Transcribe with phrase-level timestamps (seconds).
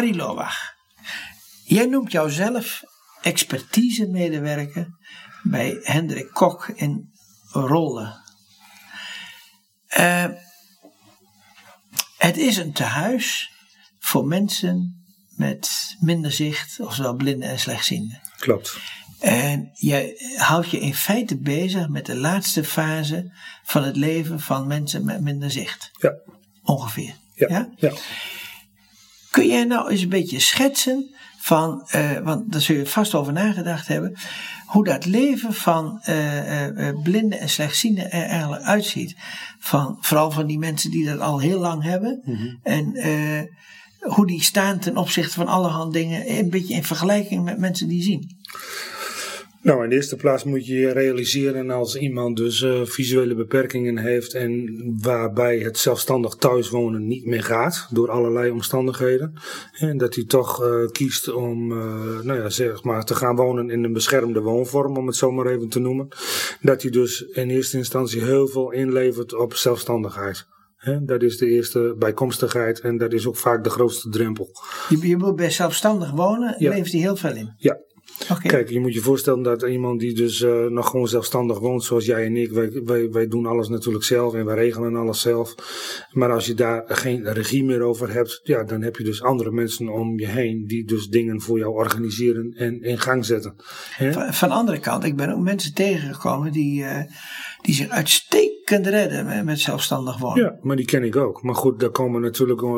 [0.00, 0.74] Harry Lowach,
[1.64, 2.82] jij noemt jouzelf
[3.22, 4.88] expertise-medewerker
[5.42, 7.10] bij Hendrik Kok in
[7.52, 8.20] Rolle.
[9.98, 10.26] Uh,
[12.18, 13.52] het is een tehuis
[13.98, 15.04] voor mensen
[15.36, 18.20] met minder zicht, ofwel blinden en slechtzienden.
[18.38, 18.78] Klopt.
[19.18, 23.32] En je houdt je in feite bezig met de laatste fase
[23.62, 25.90] van het leven van mensen met minder zicht.
[25.98, 26.14] Ja.
[26.62, 27.14] Ongeveer.
[27.34, 27.68] Ja.
[27.76, 27.92] ja?
[29.30, 33.32] Kun jij nou eens een beetje schetsen van, uh, want daar zul je vast over
[33.32, 34.16] nagedacht hebben,
[34.66, 39.16] hoe dat leven van uh, uh, blinden en slechtzienden er eigenlijk uitziet.
[39.58, 42.22] Van, vooral van die mensen die dat al heel lang hebben.
[42.24, 42.58] Mm -hmm.
[42.62, 42.94] En
[44.00, 48.02] hoe die staan ten opzichte van allerhande dingen, een beetje in vergelijking met mensen die
[48.02, 48.38] zien.
[49.62, 53.98] Nou, in de eerste plaats moet je je realiseren als iemand dus uh, visuele beperkingen
[53.98, 59.34] heeft en waarbij het zelfstandig thuiswonen niet meer gaat door allerlei omstandigheden.
[59.72, 63.70] En dat hij toch uh, kiest om, uh, nou ja, zeg maar, te gaan wonen
[63.70, 66.08] in een beschermde woonvorm, om het zo maar even te noemen.
[66.60, 70.46] Dat hij dus in eerste instantie heel veel inlevert op zelfstandigheid.
[70.76, 74.50] He, dat is de eerste bijkomstigheid en dat is ook vaak de grootste drempel.
[74.88, 76.70] Je, je moet bij zelfstandig wonen, ja.
[76.70, 77.54] levert hij heel veel in?
[77.56, 77.78] Ja,
[78.22, 78.50] Okay.
[78.50, 82.04] Kijk, je moet je voorstellen dat iemand die dus uh, nog gewoon zelfstandig woont, zoals
[82.04, 85.54] jij en ik, wij, wij, wij doen alles natuurlijk zelf en wij regelen alles zelf.
[86.10, 89.50] Maar als je daar geen regie meer over hebt, ja, dan heb je dus andere
[89.50, 93.54] mensen om je heen die dus dingen voor jou organiseren en in gang zetten.
[93.98, 97.00] Van, van, de andere kant, ik ben ook mensen tegengekomen die, uh,
[97.62, 100.42] die zich uitstekend redden met, met, zelfstandig wonen.
[100.42, 101.42] Ja, maar die ken ik ook.
[101.42, 102.68] Maar goed, daar komen natuurlijk uh,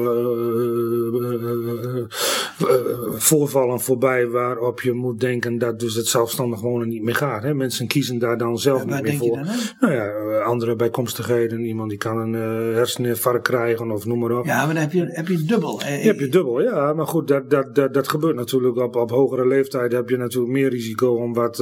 [3.14, 7.42] voorvallen voorbij waarop je moet denken dat dus het zelfstandig wonen niet meer gaat.
[7.42, 7.54] Hè?
[7.54, 9.40] Mensen kiezen daar dan zelf ja, niet meer voor.
[9.80, 11.60] nou ja, andere bijkomstigheden.
[11.60, 12.32] Iemand die kan een
[12.74, 14.44] herseninfarct krijgen of noem maar op.
[14.44, 15.80] Ja, maar dan heb je, heb je dubbel.
[15.80, 16.92] Je heb je dubbel, ja.
[16.92, 19.92] Maar goed, dat, dat, dat, dat gebeurt natuurlijk op, op hogere leeftijd.
[19.92, 21.54] heb je natuurlijk meer risico om wat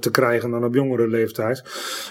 [0.00, 1.62] te krijgen dan op jongere leeftijd.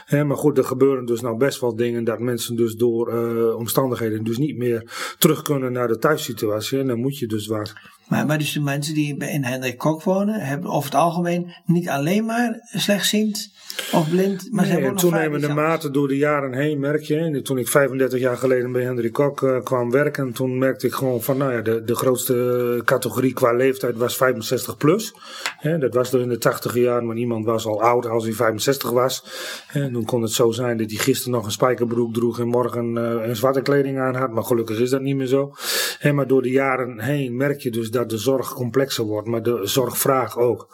[0.05, 3.55] Hè, maar goed, er gebeuren dus nou best wel dingen dat mensen dus door uh,
[3.55, 6.79] omstandigheden dus niet meer terug kunnen naar de thuissituatie.
[6.79, 7.73] En dan moet je dus wat.
[8.07, 11.89] Maar, maar dus de mensen die in Hendrik Kok wonen, hebben over het algemeen niet
[11.89, 13.50] alleen maar slechtziend
[13.91, 17.17] of blind, maar nee, ze hebben ook toenemende mate door de jaren heen merk je.
[17.17, 20.93] En toen ik 35 jaar geleden bij Hendrik Kok uh, kwam werken, toen merkte ik
[20.93, 25.13] gewoon van, nou ja, de, de grootste categorie qua leeftijd was 65 plus.
[25.57, 28.33] He, dat was er in de 80 jaar, maar iemand was al oud als hij
[28.33, 29.23] 65 was.
[29.71, 32.95] En toen kon het zo zijn dat hij gisteren nog een spijkerbroek droeg en morgen
[32.97, 34.31] uh, een zwarte kleding aan had.
[34.31, 35.53] Maar gelukkig is dat niet meer zo.
[35.99, 39.43] He, maar door de jaren heen merk je dus dat de zorg complexer wordt, maar
[39.43, 40.67] de zorgvraag ook.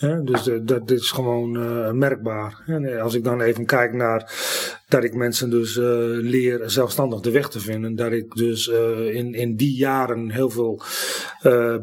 [0.00, 2.62] Dus de, dat dit is gewoon uh, merkbaar.
[2.66, 4.32] En als ik dan even kijk naar
[4.88, 7.94] dat ik mensen dus uh, leer zelfstandig de weg te vinden.
[7.94, 8.68] Dat ik dus
[9.12, 10.82] in, in die jaren heel veel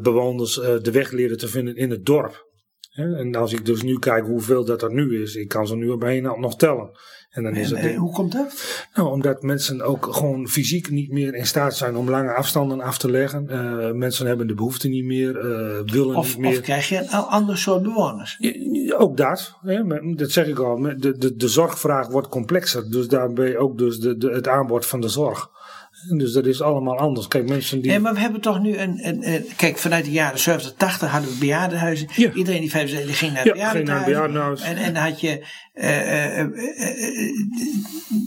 [0.02, 2.46] bewoners de weg leren te vinden in het dorp.
[2.92, 5.88] En als ik dus nu kijk hoeveel dat er nu is, ik kan ze nu
[5.88, 6.90] op één hand nog tellen.
[7.38, 8.86] En dan is het, hoe komt dat?
[8.94, 12.98] Nou, omdat mensen ook gewoon fysiek niet meer in staat zijn om lange afstanden af
[12.98, 13.46] te leggen.
[13.50, 16.50] Uh, mensen hebben de behoefte niet meer, uh, willen of, niet meer.
[16.50, 18.36] Of krijg je een ander soort bewoners?
[18.38, 19.82] Ja, ook dat, hè,
[20.14, 20.76] dat zeg ik al.
[20.96, 22.90] De, de, de zorgvraag wordt complexer.
[22.90, 25.50] Dus daarbij ook dus de, de, het aanbod van de zorg.
[26.06, 27.28] Dus dat is allemaal anders.
[27.28, 27.90] Kijk, mensen die.
[27.90, 29.06] Nee, maar we hebben toch nu een.
[29.06, 32.08] een, een kijk, vanuit de jaren 70, 80 hadden we bejaardenhuizen.
[32.16, 32.32] Ja.
[32.32, 34.62] Iedereen die 75 ging naar het ja, bejaardenhuis.
[34.62, 35.46] En, en dan had je.
[35.74, 36.48] Uh, uh, uh,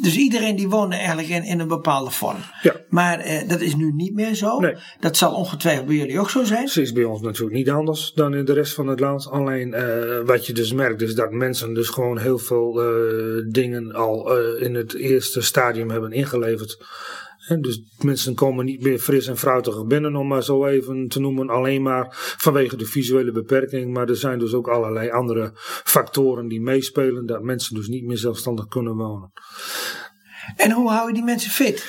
[0.02, 2.38] dus iedereen die woonde eigenlijk in, in een bepaalde vorm.
[2.62, 2.76] Ja.
[2.90, 4.60] Maar dat is nu niet meer zo.
[4.60, 4.76] Nee.
[5.00, 6.64] Dat zal ongetwijfeld bij jullie ook zo zijn.
[6.64, 9.28] Het is bij ons natuurlijk niet anders dan in de rest van het land.
[9.30, 9.76] Alleen
[10.26, 12.74] wat je dus merkt, is dat mensen dus gewoon heel veel
[13.50, 16.78] dingen al in het eerste stadium hebben ingeleverd.
[17.48, 21.50] Dus mensen komen niet meer fris en fruitig binnen, om maar zo even te noemen,
[21.50, 22.08] alleen maar
[22.38, 23.94] vanwege de visuele beperking.
[23.94, 25.52] Maar er zijn dus ook allerlei andere
[25.84, 29.32] factoren die meespelen, dat mensen dus niet meer zelfstandig kunnen wonen.
[30.56, 31.86] En hoe hou je die mensen fit?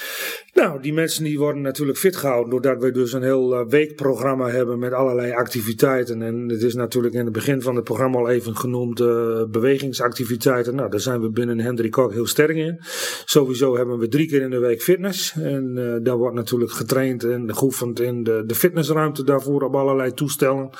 [0.54, 4.48] Nou, die mensen die worden natuurlijk fit gehouden doordat we dus een heel uh, weekprogramma
[4.48, 6.22] hebben met allerlei activiteiten.
[6.22, 10.74] En het is natuurlijk in het begin van het programma al even genoemd uh, bewegingsactiviteiten.
[10.74, 12.80] Nou, daar zijn we binnen Hendrik heel sterk in.
[13.24, 15.34] Sowieso hebben we drie keer in de week fitness.
[15.34, 20.14] En uh, daar wordt natuurlijk getraind en geoefend in de, de fitnessruimte daarvoor op allerlei
[20.14, 20.70] toestellen.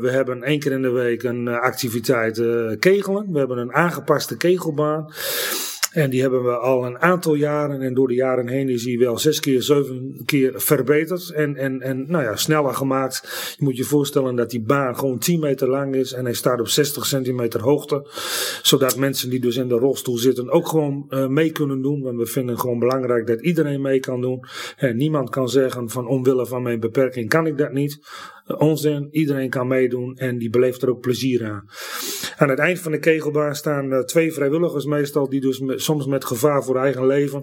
[0.00, 2.42] we hebben één keer in de week een activiteit
[2.78, 3.32] kegelen.
[3.32, 5.12] We hebben een aangepaste kegelbaan.
[5.94, 7.82] En die hebben we al een aantal jaren.
[7.82, 11.30] En door de jaren heen is hij wel zes keer, zeven keer verbeterd.
[11.30, 13.54] En, en, en nou ja, sneller gemaakt.
[13.58, 16.12] Je moet je voorstellen dat die baan gewoon 10 meter lang is.
[16.12, 18.06] En hij staat op 60 centimeter hoogte.
[18.62, 22.02] Zodat mensen die dus in de rolstoel zitten ook gewoon uh, mee kunnen doen.
[22.02, 24.44] Want we vinden gewoon belangrijk dat iedereen mee kan doen.
[24.76, 27.98] En niemand kan zeggen van omwille van mijn beperking kan ik dat niet
[28.58, 29.08] onzin.
[29.10, 31.68] Iedereen kan meedoen en die beleeft er ook plezier aan.
[32.36, 36.24] Aan het eind van de kegelbaan staan uh, twee vrijwilligers meestal, die dus soms met
[36.24, 37.42] gevaar voor eigen leven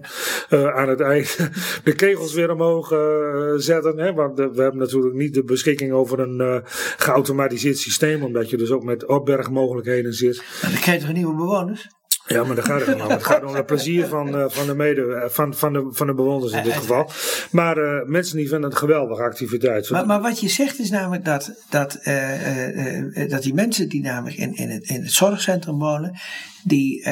[0.50, 1.36] uh, aan het eind
[1.84, 3.98] de kegels weer omhoog uh, zetten.
[3.98, 4.12] Hè?
[4.12, 6.62] Want we hebben natuurlijk niet de beschikking over een
[6.96, 10.36] geautomatiseerd systeem, omdat je dus ook met opbergmogelijkheden zit.
[10.62, 11.88] Maar dan krijg je toch nieuwe bewoners?
[12.26, 13.10] Ja, maar daar gaat het om.
[13.10, 16.14] Het gaat om het plezier van, uh, van, de, mede, van, van, de, van de
[16.14, 17.10] bewoners in dit geval.
[17.50, 19.90] Maar uh, mensen die vinden het een geweldige activiteit.
[19.90, 24.36] Maar, maar wat je zegt is namelijk dat, dat, uh, dat die mensen die namelijk
[24.36, 26.18] in, in, het, in het zorgcentrum wonen,
[26.64, 27.06] die,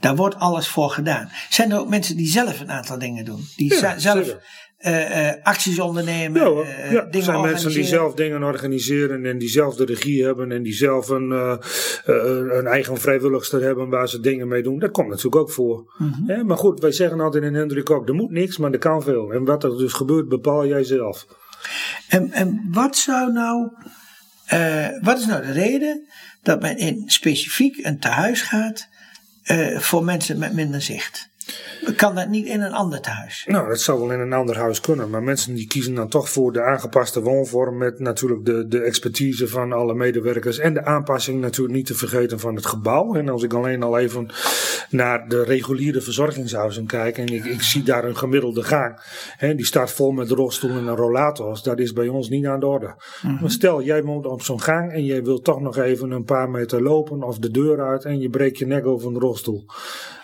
[0.00, 1.30] daar wordt alles voor gedaan.
[1.48, 3.44] Zijn er ook mensen die zelf een aantal dingen doen?
[3.56, 4.36] Die ja, zelf
[4.86, 6.42] uh, uh, acties ondernemen.
[6.42, 7.08] Ja, uh, ja.
[7.10, 10.72] er zijn mensen die zelf dingen organiseren en die zelf de regie hebben en die
[10.72, 11.30] zelf een,
[12.56, 14.78] een eigen vrijwilligster hebben waar ze dingen mee doen.
[14.78, 15.94] Dat komt natuurlijk ook voor.
[15.98, 16.46] Mm -hmm.
[16.46, 19.32] maar goed, wij zeggen altijd in Hendrik ook, er moet niks, maar er kan veel.
[19.32, 21.26] En wat er dus gebeurt, bepaal jij zelf.
[22.08, 23.70] En, en wat zou nou,
[25.00, 26.06] wat is nou de reden
[26.42, 28.88] dat men in specifiek een tehuis gaat
[29.78, 31.28] voor mensen met minder zicht?
[31.96, 33.44] Kan dat niet in een ander thuis?
[33.46, 35.10] Nou, dat zou wel in een ander huis kunnen.
[35.10, 37.76] Maar mensen die kiezen dan toch voor de aangepaste woonvorm.
[37.76, 40.58] Met natuurlijk de, de expertise van alle medewerkers.
[40.58, 43.14] En de aanpassing natuurlijk niet te vergeten van het gebouw.
[43.14, 44.30] En als ik alleen al even
[44.90, 47.18] naar de reguliere verzorgingshuizen kijk.
[47.18, 49.00] En ik, ik zie daar een gemiddelde gang.
[49.36, 51.62] Hè, die staat vol met rolstoelen en rollators.
[51.62, 52.94] Dat is bij ons niet aan de orde.
[53.22, 53.40] Mhm.
[53.40, 54.92] Maar stel, jij woont op zo'n gang.
[54.92, 57.22] En jij wilt toch nog even een paar meter lopen.
[57.22, 58.04] Of de deur uit.
[58.04, 59.66] En je breekt je nek over een rolstoel.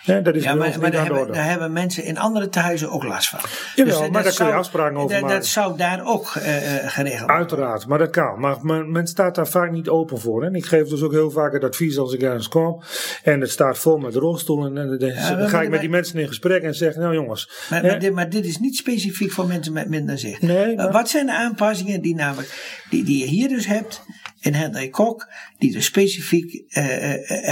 [0.05, 3.03] Ja, dat is ja, maar, maar daar, hebben, daar, hebben, mensen in andere tehuizen ook
[3.03, 3.39] last van.
[3.75, 5.35] Ja, dus, maar daar kun je afspraken over maken.
[5.35, 7.35] Dat zou daar ook uh, geregeld worden.
[7.35, 8.39] Uiteraard, maar dat kan.
[8.39, 10.43] Maar, men staat daar vaak niet open voor.
[10.43, 12.81] En ik geef dus ook heel vaak het advies als ik ergens kom.
[13.23, 14.77] En het staat vol met rolstoelen.
[14.77, 17.49] En dan, ja, ga ik met die mensen in gesprek en zeg, nou jongens.
[17.69, 20.41] Maar, maar, dit, maar, dit, is niet specifiek voor mensen met minder zicht.
[20.41, 20.75] Nee.
[20.75, 24.03] Wat zijn de aanpassingen die, namelijk, die, die je hier dus hebt
[24.45, 25.27] in Hendrik Kok,
[25.57, 26.83] die dus specifiek uh,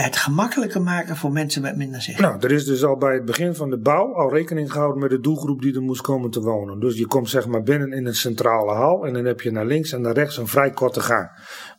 [0.06, 2.20] het gemakkelijker maken voor mensen met minder zicht.
[2.20, 5.10] Nou, er is dus al bij het begin van de bouw al rekening gehouden met
[5.10, 6.80] de doelgroep die er moest komen te wonen.
[6.80, 9.66] Dus je komt zeg maar binnen in een centrale hal en dan heb je naar
[9.66, 11.30] links en naar rechts een vrij korte gang.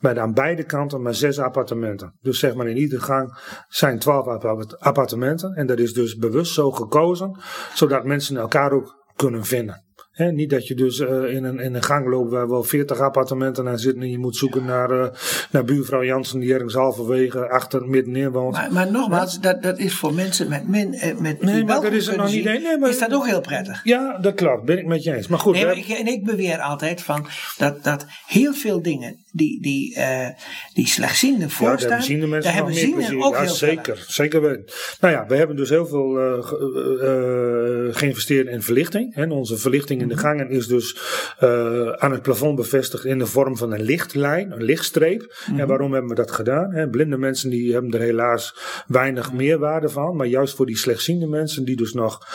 [0.01, 2.15] Met aan beide kanten maar zes appartementen.
[2.21, 3.39] Dus zeg maar in iedere gang
[3.69, 4.45] zijn twaalf
[4.79, 7.41] appartementen en dat is dus bewust zo gekozen,
[7.75, 9.84] zodat mensen elkaar ook kunnen vinden
[10.17, 13.69] niet dat je dus uh, in, een, in een gang loopt waar wel 40 appartementen
[13.69, 15.07] aan zitten en je moet zoeken naar, uh,
[15.51, 18.53] naar buurvrouw Jansen die ergens halverwege achter middenin woont.
[18.53, 20.95] Maar, maar nogmaals, dat, dat is voor mensen met min.
[20.95, 22.45] Eh, met nee, maar dat is er nog niet.
[22.45, 23.81] Nee, maar, is dat ook heel prettig?
[23.85, 24.65] Ja, dat klopt.
[24.65, 25.27] Ben ik met je eens.
[25.27, 25.55] Maar goed.
[25.55, 27.27] Nee, maar ik, en ik beweer altijd van
[27.57, 30.29] dat, dat heel veel dingen die, die, uh,
[30.73, 32.03] die slechtzienden voorstaan.
[32.03, 33.25] Ja, daar de mensen daar hebben meer plezier.
[33.25, 34.05] Ook ja, zeker.
[34.09, 34.65] Zeker weten.
[35.01, 36.43] Nou ja, we hebben dus heel veel
[37.93, 39.15] geïnvesteerd in verlichting.
[39.15, 39.27] Hè.
[39.27, 40.25] Onze verlichting in de mhm.
[40.25, 40.99] gangen is dus
[41.99, 45.43] aan het plafond bevestigd in de vorm van een lichtlijn, een lichtstreep.
[45.47, 45.67] En mhm.
[45.67, 46.73] waarom hebben we dat gedaan?
[46.73, 46.89] Hè?
[46.89, 48.57] Blinde mensen die hebben er helaas
[48.87, 50.17] weinig meerwaarde van.
[50.17, 52.27] Maar juist voor die slechtziende mensen die dus nog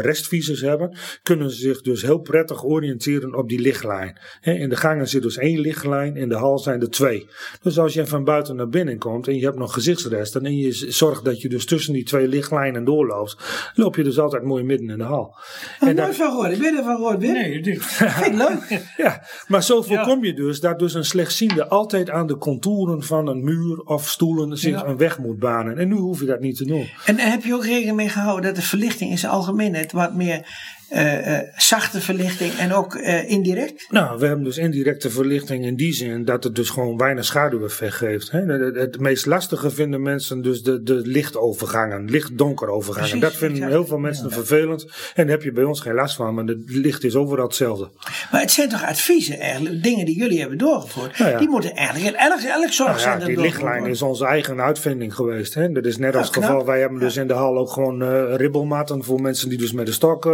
[0.00, 4.18] restvisies hebben, kunnen ze zich dus heel prettig oriënteren op die lichtlijn.
[4.40, 4.52] Hè.
[4.52, 7.28] In de gangen zit dus één lichtlijn in de hal zijn er twee.
[7.62, 10.72] Dus als je van buiten naar binnen komt en je hebt nog gezichtsresten en je
[10.72, 13.36] zorgt dat je dus tussen die twee lichtlijnen doorloopt,
[13.74, 15.36] loop je dus altijd mooi midden in de hal.
[15.80, 16.52] Oh, en nooit van gehoord.
[16.52, 16.84] Ik ben er
[17.32, 17.84] Nee, dit.
[17.84, 18.82] Vind leuk.
[18.96, 23.26] ja, maar zo voorkom je dus dat dus een slechtziende altijd aan de contouren van
[23.26, 25.78] een muur of stoelen zich een weg moet banen.
[25.78, 26.88] En nu hoef je dat niet te doen.
[27.04, 30.46] En heb je ook rekening mee gehouden dat de verlichting in zijn algemeenheid wat meer
[30.92, 33.86] uh, uh, zachte verlichting en ook uh, indirect?
[33.90, 37.94] Nou, we hebben dus indirecte verlichting in die zin dat het dus gewoon weinig schaduweffect
[37.94, 38.30] geeft.
[38.30, 38.40] Hè?
[38.40, 43.08] Het, het, meest lastige vinden mensen dus de, de lichtovergangen, licht-donker overgangen.
[43.08, 46.16] Precies, dat vinden heel veel mensen vervelend en daar heb je bij ons geen last
[46.16, 47.90] van, maar het licht is overal hetzelfde.
[48.30, 51.38] Maar het zijn toch adviezen eigenlijk, dingen die jullie hebben doorgevoerd, nou ja.
[51.38, 55.14] die moeten eigenlijk in elk, elk zorgcentrum nou ja, Die lichtlijn is onze eigen uitvinding
[55.14, 55.54] geweest.
[55.54, 55.72] Hè?
[55.72, 59.04] Dat is net als het geval, wij hebben dus in de hal ook gewoon ribbelmatten
[59.04, 60.26] voor mensen die dus met de stok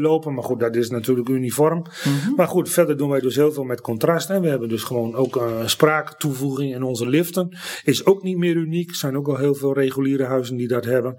[0.00, 0.34] lopen.
[0.34, 1.82] Maar goed, dat is natuurlijk uniform.
[2.04, 2.34] Mhm.
[2.36, 4.30] Maar goed, verder doen wij dus heel veel met contrast.
[4.30, 7.56] En we hebben dus gewoon ook uh, spraaktoevoeging in onze liften.
[7.84, 8.88] Is ook niet meer uniek.
[8.88, 11.16] Er zijn ook al heel veel reguliere huizen die dat hebben.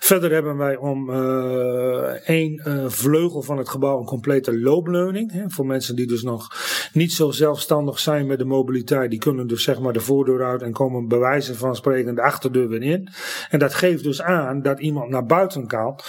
[0.00, 5.32] Verder hebben wij om uh, één uh, vleugel van het gebouw een complete loopleuning.
[5.32, 6.48] Hè, voor mensen die dus nog
[6.92, 9.10] niet zo zelfstandig zijn met de mobiliteit.
[9.10, 12.22] Die kunnen dus zeg maar de voordeur uit en komen bij wijze van spreken de
[12.22, 13.08] achterdeur weer in.
[13.50, 16.00] En dat geeft dus aan dat iemand naar buiten kan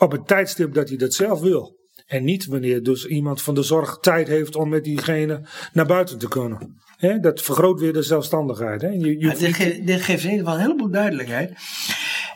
[0.00, 1.78] op het tijdstip dat hij dat zelf wil.
[2.06, 6.18] En niet wanneer dus iemand van de zorg tijd heeft om met diegene naar buiten
[6.18, 6.80] te kunnen.
[6.96, 8.82] He, dat vergroot weer de zelfstandigheid.
[8.82, 8.88] He.
[8.88, 11.52] Je, je ja, dit, ge dit, geeft in ieder geval een heleboel duidelijkheid.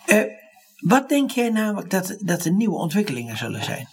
[0.06, 0.23] Uh,
[0.78, 3.88] wat denk jij namelijk dat, dat er nieuwe ontwikkelingen zullen zijn?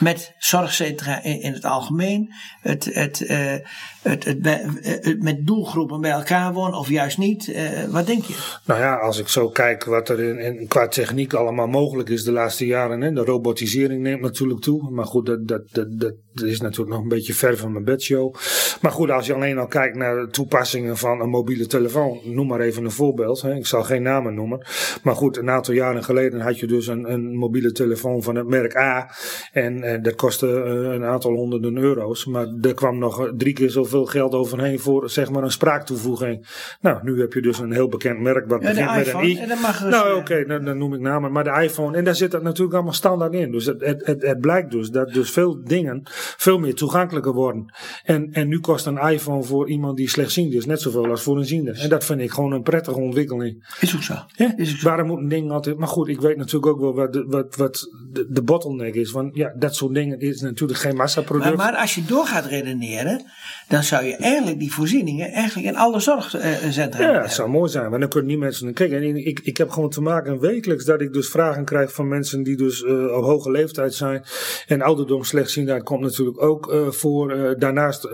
[0.00, 3.54] Met zorgcentra in, in het algemeen, het, het, uh,
[4.02, 7.48] het, het, het, met doelgroepen bij elkaar wonen of juist niet.
[7.48, 8.34] Uh, wat denk je?
[8.64, 12.24] Nou ja, als ik zo kijk wat er in, in, qua techniek allemaal mogelijk is
[12.24, 13.00] de laatste jaren.
[13.00, 14.90] Hè, de robotisering neemt natuurlijk toe.
[14.90, 15.90] Maar goed, dat, dat, dat,
[16.32, 18.34] dat is natuurlijk nog een beetje ver van mijn bedshow.
[18.80, 22.20] Maar goed, als je alleen al kijkt naar de toepassingen van een mobiele telefoon.
[22.24, 23.42] Noem maar even een voorbeeld.
[23.42, 23.54] Hè.
[23.54, 24.66] Ik zal geen namen noemen.
[25.02, 28.48] Maar goed, een aantal jaren geleden had je dus een, een mobiele telefoon van het
[28.48, 29.10] merk A.
[29.52, 30.46] En, en dat kostte
[30.94, 32.24] een aantal honderden euro's.
[32.26, 36.46] Maar er kwam nog drie keer zoveel geld overheen voor zeg maar een spraaktoevoeging.
[36.80, 39.36] Nou, nu heb je dus een heel bekend merk wat Ja, begint met een i.
[39.38, 41.32] en dat mag dus, nou, eh, oké, dan, dan noem ik namen.
[41.32, 43.50] Maar de iPhone, en daar zit dat natuurlijk allemaal standaard in.
[43.50, 46.00] Dus het, het, het, het blijkt dus dat dus veel dingen
[46.36, 47.74] veel meer toegankelijker worden.
[48.04, 51.36] En, en nu kost een iPhone voor iemand die slechtziend is net zoveel als voor
[51.36, 51.70] een ziende.
[51.72, 53.76] En dat vind ik gewoon een prettige ontwikkeling.
[53.80, 54.14] Is ook zo.
[54.36, 54.88] Ja, Is ook zo.
[54.88, 55.78] waarom moet een ding altijd.
[55.78, 59.10] Maar goed, ik weet natuurlijk ook wel wat, de- wat, wat de, de bottleneck is.
[59.10, 61.56] Want ja, dat soort dingen is natuurlijk geen massaproduct.
[61.56, 63.22] Maar, maar als je door gaat redeneren,
[63.68, 67.90] dan zou je eigenlijk die voorzieningen eigenlijk in alle zorgcentra Ja, het zou mooi zijn,
[67.90, 68.72] maar dan kunnen die mensen.
[68.72, 72.08] Kijk, en ik, ik heb gewoon te maken wekelijks dat ik dus vragen krijg van
[72.08, 74.24] mensen die dus eh, op hoge leeftijd zijn.
[74.66, 77.30] En ouderdom slechtziendheid komt natuurlijk ook eh, voor.
[77.30, 78.08] Eh, daarnaast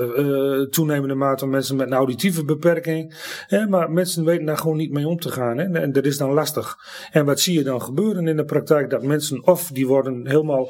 [0.71, 3.15] toenemende mate mensen met een auditieve beperking.
[3.47, 5.59] Hè, maar mensen weten daar gewoon niet mee om te gaan.
[5.59, 6.79] Hè, en dat is dan lastig.
[7.11, 8.91] En wat zie je dan gebeuren in de praktijk?
[8.91, 10.69] Dat mensen of die worden helemaal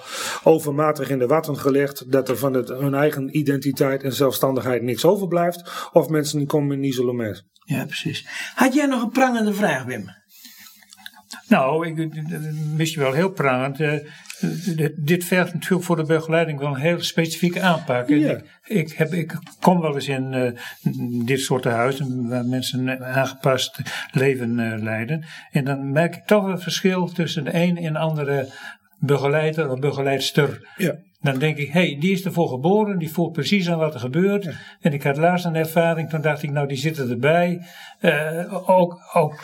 [0.81, 2.13] overmatig in de watten gelegd.
[2.13, 5.89] Dat er van het, hun eigen identiteit en zelfstandigheid niks overblijft.
[5.93, 7.45] Of mensen die komen in isolement.
[7.65, 8.27] Ja, precies.
[8.55, 10.05] Had jij nog een prangende vraag, Wim?
[11.49, 12.09] Nou, ik,
[12.77, 13.81] wist je wel heel prangend.
[13.81, 13.93] eh,
[14.97, 18.09] dit- vergt natuurlijk voor de begeleiding wel een heel specifieke aanpak.
[18.09, 18.31] Ja.
[18.31, 20.53] Ik, ik, heb, ik kom wel eens in eh,
[21.27, 23.81] dit soort huizen waar mensen een aangepast
[24.13, 25.25] leven eh, leiden.
[25.51, 28.49] En dan merk ik toch een verschil tussen de een en andere
[29.01, 30.69] begeleider of begeleidster.
[30.77, 30.99] Ja.
[31.21, 34.01] Dan denk ik, hé, hey, die is ervoor geboren, die voelt precies aan wat er
[34.01, 34.49] gebeurt.
[34.81, 37.67] En ik had laatst een ervaring, toen dacht ik, nou, die zitten erbij.
[37.99, 39.41] Eh, ook, ook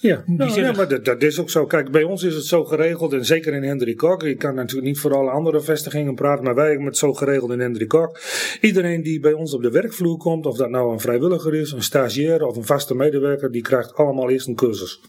[0.00, 1.66] Ja, nou, ja maar dat, dat is ook zo.
[1.66, 4.22] Kijk, bij ons is het zo geregeld, en zeker in Hendrik Kok.
[4.22, 7.50] Ik kan natuurlijk niet voor alle andere vestigingen praten, maar wij hebben het zo geregeld
[7.50, 8.20] in Hendrik Kok.
[8.60, 11.82] Iedereen die bij ons op de werkvloer komt, of dat nou een vrijwilliger is, een
[11.82, 15.00] stagiair of een vaste medewerker, die krijgt allemaal eerst een cursus.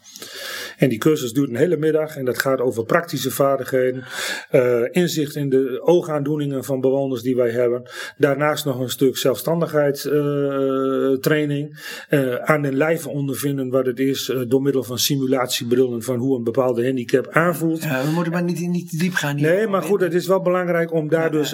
[0.78, 4.04] En die cursus duurt een hele middag en dat gaat over praktische vaardigheden,
[4.50, 7.90] eh, inzicht in de oogaandoeningen van bewoners die wij hebben.
[8.18, 11.80] Daarnaast nog een stuk zelfstandigheidstraining.
[12.10, 16.38] eh aan den lijve ondervinden wat het is eh, door middel van simulatiebrillen van hoe
[16.38, 17.84] een bepaalde handicap aanvoelt.
[17.84, 19.36] Ja, we moeten maar niet, niet te diep gaan.
[19.38, 19.50] hier.
[19.50, 21.50] Nee, maar goed, het is wel belangrijk om daar dus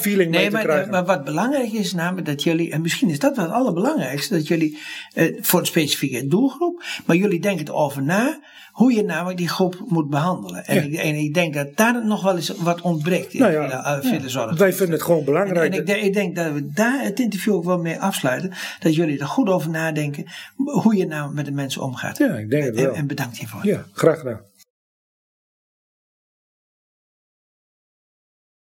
[0.00, 0.90] feeling mee Nee, te maar, krijgen.
[0.90, 4.46] maar wat belangrijk is namelijk dat jullie, en misschien is dat wel het allerbelangrijkste, dat
[4.48, 4.78] jullie
[5.14, 8.40] eh, voor een specifieke doelgroep, maar jullie denken erover na
[8.72, 10.64] hoe je namelijk die groep moet behandelen.
[10.66, 10.82] En, Ja.
[10.82, 14.28] ik, en ik denk dat daar nog wel eens wat ontbreekt in Nou uh, vele
[14.28, 14.56] zorgen.
[14.58, 15.72] wij vinden het gewoon En, belangrijk.
[15.72, 18.52] en ik, denk- ik denk dat we daar het interview ook wel mee afsluiten.
[18.80, 20.24] Dat jullie er goed over nadenken
[20.56, 22.18] hoe je nou met de mensen omgaat.
[22.18, 22.94] Ja, ik denk het En- wel.
[22.94, 23.66] En, bedankt hiervoor.
[23.66, 24.40] ja, graag gedaan.